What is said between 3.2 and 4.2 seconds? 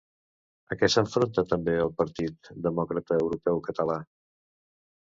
Europeu Català?